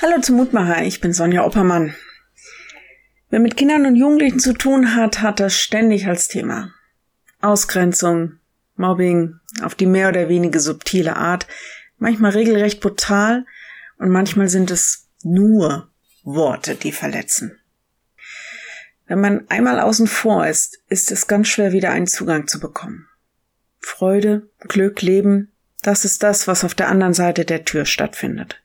Hallo 0.00 0.20
zum 0.20 0.36
Mutmacher, 0.36 0.84
ich 0.84 1.00
bin 1.00 1.12
Sonja 1.12 1.44
Oppermann. 1.44 1.92
Wer 3.30 3.40
mit 3.40 3.56
Kindern 3.56 3.84
und 3.84 3.96
Jugendlichen 3.96 4.38
zu 4.38 4.52
tun 4.52 4.94
hat, 4.94 5.22
hat 5.22 5.40
das 5.40 5.58
ständig 5.58 6.06
als 6.06 6.28
Thema. 6.28 6.72
Ausgrenzung, 7.40 8.38
Mobbing, 8.76 9.40
auf 9.60 9.74
die 9.74 9.86
mehr 9.86 10.10
oder 10.10 10.28
weniger 10.28 10.60
subtile 10.60 11.16
Art, 11.16 11.48
manchmal 11.96 12.30
regelrecht 12.30 12.80
brutal 12.80 13.44
und 13.98 14.10
manchmal 14.10 14.48
sind 14.48 14.70
es 14.70 15.08
nur 15.24 15.90
Worte, 16.22 16.76
die 16.76 16.92
verletzen. 16.92 17.58
Wenn 19.08 19.20
man 19.20 19.48
einmal 19.48 19.80
außen 19.80 20.06
vor 20.06 20.46
ist, 20.46 20.78
ist 20.88 21.10
es 21.10 21.26
ganz 21.26 21.48
schwer 21.48 21.72
wieder 21.72 21.90
einen 21.90 22.06
Zugang 22.06 22.46
zu 22.46 22.60
bekommen. 22.60 23.08
Freude, 23.80 24.48
Glück, 24.60 25.02
Leben, 25.02 25.50
das 25.82 26.04
ist 26.04 26.22
das, 26.22 26.46
was 26.46 26.62
auf 26.62 26.76
der 26.76 26.86
anderen 26.86 27.14
Seite 27.14 27.44
der 27.44 27.64
Tür 27.64 27.84
stattfindet. 27.84 28.62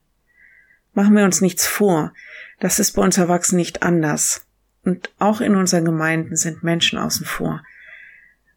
Machen 0.93 1.15
wir 1.15 1.25
uns 1.25 1.41
nichts 1.41 1.65
vor. 1.65 2.13
Das 2.59 2.79
ist 2.79 2.91
bei 2.93 3.01
uns 3.01 3.17
Erwachsenen 3.17 3.59
nicht 3.59 3.83
anders. 3.83 4.45
Und 4.83 5.11
auch 5.19 5.41
in 5.41 5.55
unseren 5.55 5.85
Gemeinden 5.85 6.35
sind 6.35 6.63
Menschen 6.63 6.99
außen 6.99 7.25
vor. 7.25 7.63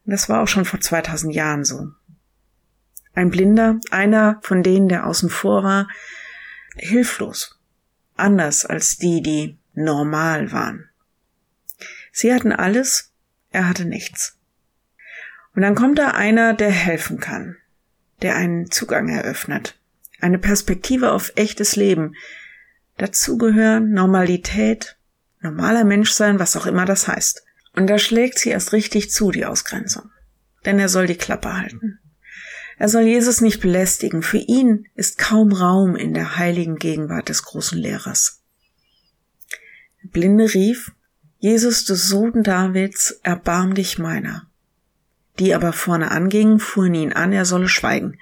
Das 0.04 0.28
war 0.28 0.42
auch 0.42 0.48
schon 0.48 0.64
vor 0.64 0.80
2000 0.80 1.34
Jahren 1.34 1.64
so. 1.64 1.92
Ein 3.14 3.30
Blinder, 3.30 3.80
einer 3.90 4.38
von 4.42 4.62
denen, 4.62 4.88
der 4.88 5.06
außen 5.06 5.30
vor 5.30 5.64
war, 5.64 5.88
hilflos. 6.76 7.58
Anders 8.16 8.66
als 8.66 8.98
die, 8.98 9.22
die 9.22 9.58
normal 9.74 10.52
waren. 10.52 10.88
Sie 12.12 12.32
hatten 12.32 12.52
alles, 12.52 13.12
er 13.50 13.68
hatte 13.68 13.84
nichts. 13.84 14.38
Und 15.54 15.62
dann 15.62 15.74
kommt 15.74 15.98
da 15.98 16.10
einer, 16.10 16.54
der 16.54 16.70
helfen 16.70 17.18
kann, 17.18 17.56
der 18.22 18.36
einen 18.36 18.70
Zugang 18.70 19.08
eröffnet, 19.08 19.78
eine 20.20 20.38
Perspektive 20.38 21.12
auf 21.12 21.32
echtes 21.36 21.76
Leben. 21.76 22.14
Dazugehören 22.96 23.92
Normalität, 23.92 24.96
normaler 25.40 25.84
Mensch 25.84 26.10
sein, 26.12 26.38
was 26.38 26.56
auch 26.56 26.66
immer 26.66 26.84
das 26.84 27.08
heißt. 27.08 27.42
Und 27.74 27.88
da 27.88 27.98
schlägt 27.98 28.38
sie 28.38 28.50
erst 28.50 28.72
richtig 28.72 29.10
zu, 29.10 29.30
die 29.30 29.44
Ausgrenzung. 29.44 30.10
Denn 30.64 30.78
er 30.78 30.88
soll 30.88 31.06
die 31.06 31.16
Klappe 31.16 31.56
halten. 31.56 31.98
Er 32.78 32.88
soll 32.88 33.02
Jesus 33.02 33.40
nicht 33.40 33.60
belästigen. 33.60 34.22
Für 34.22 34.38
ihn 34.38 34.86
ist 34.94 35.18
kaum 35.18 35.52
Raum 35.52 35.96
in 35.96 36.14
der 36.14 36.36
heiligen 36.36 36.76
Gegenwart 36.76 37.28
des 37.28 37.42
großen 37.42 37.78
Lehrers. 37.78 38.42
Der 40.02 40.08
Blinde 40.08 40.52
rief, 40.52 40.92
Jesus, 41.38 41.84
du 41.84 41.94
Sohn 41.94 42.42
Davids, 42.42 43.20
erbarm 43.22 43.74
dich 43.74 43.98
meiner. 43.98 44.46
Die 45.38 45.54
aber 45.54 45.72
vorne 45.72 46.10
angingen, 46.10 46.60
fuhren 46.60 46.94
ihn 46.94 47.12
an, 47.12 47.32
er 47.32 47.44
solle 47.44 47.68
schweigen. 47.68 48.18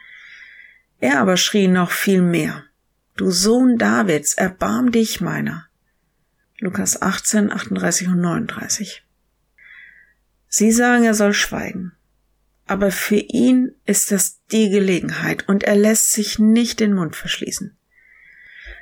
Er 1.04 1.20
aber 1.20 1.36
schrie 1.36 1.68
noch 1.68 1.90
viel 1.90 2.22
mehr. 2.22 2.64
Du 3.14 3.30
Sohn 3.30 3.76
Davids, 3.76 4.32
erbarm 4.32 4.90
dich 4.90 5.20
meiner. 5.20 5.66
Lukas 6.60 7.02
18, 7.02 7.52
38 7.52 8.08
und 8.08 8.22
39. 8.22 9.04
Sie 10.48 10.72
sagen, 10.72 11.04
er 11.04 11.12
soll 11.12 11.34
schweigen. 11.34 11.92
Aber 12.64 12.90
für 12.90 13.16
ihn 13.16 13.74
ist 13.84 14.12
das 14.12 14.40
die 14.50 14.70
Gelegenheit 14.70 15.46
und 15.46 15.62
er 15.64 15.76
lässt 15.76 16.12
sich 16.12 16.38
nicht 16.38 16.80
den 16.80 16.94
Mund 16.94 17.16
verschließen. 17.16 17.76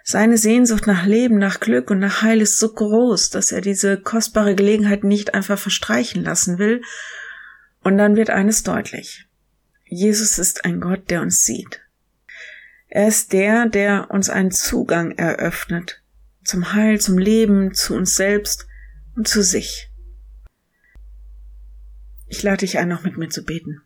Seine 0.05 0.39
Sehnsucht 0.39 0.86
nach 0.86 1.05
Leben, 1.05 1.39
nach 1.39 1.59
Glück 1.59 1.91
und 1.91 1.98
nach 1.98 2.23
Heil 2.23 2.41
ist 2.41 2.61
so 2.61 2.73
groß, 2.73 3.31
dass 3.31 3.51
er 3.51 3.62
diese 3.62 4.01
kostbare 4.01 4.55
Gelegenheit 4.55 5.03
nicht 5.03 5.34
einfach 5.34 5.59
verstreichen 5.59 6.23
lassen 6.23 6.61
will. 6.61 6.83
Und 7.83 7.98
dann 7.98 8.14
wird 8.14 8.31
eines 8.31 8.62
deutlich. 8.62 9.27
Jesus 9.86 10.39
ist 10.39 10.64
ein 10.64 10.81
Gott, 10.81 11.11
der 11.11 11.20
uns 11.20 11.45
sieht. 11.45 11.83
Er 12.95 13.09
ist 13.09 13.33
der, 13.33 13.71
der 13.71 14.11
uns 14.11 14.29
einen 14.29 14.51
Zugang 14.51 15.12
eröffnet 15.12 16.03
zum 16.45 16.75
Heil, 16.75 17.01
zum 17.01 17.17
Leben, 17.17 17.73
zu 17.73 17.95
uns 17.95 18.17
selbst 18.17 18.67
und 19.17 19.27
zu 19.27 19.43
sich. 19.43 19.91
Ich 22.27 22.43
lade 22.43 22.59
dich 22.59 22.77
ein, 22.77 22.89
noch 22.89 23.02
mit 23.02 23.17
mir 23.17 23.31
zu 23.31 23.47
beten. 23.47 23.81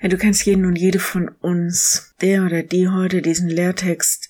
Ja, 0.00 0.08
du 0.08 0.18
kennst 0.18 0.46
jeden 0.46 0.66
und 0.66 0.76
jede 0.76 1.00
von 1.00 1.30
uns, 1.30 2.14
der 2.20 2.44
oder 2.44 2.62
die 2.62 2.86
heute 2.88 3.22
diesen 3.22 3.48
Lehrtext 3.48 4.28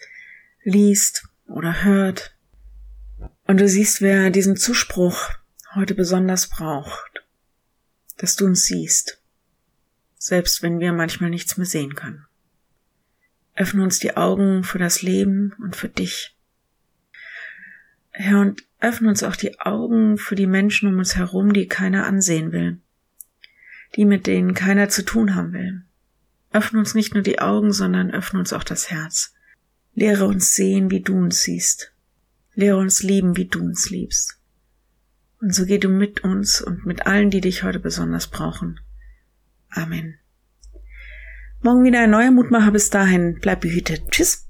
liest 0.62 1.28
oder 1.46 1.84
hört. 1.84 2.34
Und 3.46 3.60
du 3.60 3.68
siehst, 3.68 4.00
wer 4.00 4.30
diesen 4.30 4.56
Zuspruch 4.56 5.28
heute 5.74 5.94
besonders 5.94 6.48
braucht, 6.48 7.26
dass 8.16 8.36
du 8.36 8.46
uns 8.46 8.62
siehst, 8.62 9.20
selbst 10.16 10.62
wenn 10.62 10.80
wir 10.80 10.94
manchmal 10.94 11.28
nichts 11.28 11.58
mehr 11.58 11.66
sehen 11.66 11.94
können. 11.94 12.24
Öffne 13.62 13.84
uns 13.84 14.00
die 14.00 14.16
Augen 14.16 14.64
für 14.64 14.80
das 14.80 15.02
Leben 15.02 15.54
und 15.62 15.76
für 15.76 15.88
dich. 15.88 16.36
Herr, 18.10 18.40
und 18.40 18.64
öffne 18.80 19.08
uns 19.08 19.22
auch 19.22 19.36
die 19.36 19.60
Augen 19.60 20.18
für 20.18 20.34
die 20.34 20.48
Menschen 20.48 20.88
um 20.88 20.98
uns 20.98 21.14
herum, 21.14 21.52
die 21.52 21.68
keiner 21.68 22.04
ansehen 22.04 22.50
will, 22.50 22.78
die 23.94 24.04
mit 24.04 24.26
denen 24.26 24.54
keiner 24.54 24.88
zu 24.88 25.04
tun 25.04 25.36
haben 25.36 25.52
will. 25.52 25.82
Öffne 26.50 26.80
uns 26.80 26.96
nicht 26.96 27.14
nur 27.14 27.22
die 27.22 27.38
Augen, 27.38 27.72
sondern 27.72 28.10
öffne 28.10 28.40
uns 28.40 28.52
auch 28.52 28.64
das 28.64 28.90
Herz. 28.90 29.32
Lehre 29.94 30.26
uns 30.26 30.56
sehen, 30.56 30.90
wie 30.90 31.00
du 31.00 31.16
uns 31.16 31.42
siehst. 31.42 31.92
Lehre 32.56 32.78
uns 32.78 33.04
lieben, 33.04 33.36
wie 33.36 33.46
du 33.46 33.60
uns 33.60 33.90
liebst. 33.90 34.40
Und 35.40 35.54
so 35.54 35.66
geh 35.66 35.78
du 35.78 35.88
mit 35.88 36.24
uns 36.24 36.60
und 36.60 36.84
mit 36.84 37.06
allen, 37.06 37.30
die 37.30 37.40
dich 37.40 37.62
heute 37.62 37.78
besonders 37.78 38.26
brauchen. 38.26 38.80
Amen. 39.70 40.18
Morgen 41.64 41.84
wieder 41.84 42.00
ein 42.00 42.10
neuer 42.10 42.32
Mutmacher. 42.32 42.72
Bis 42.72 42.90
dahin, 42.90 43.38
bleib 43.40 43.60
behütet. 43.60 44.10
Tschüss. 44.10 44.48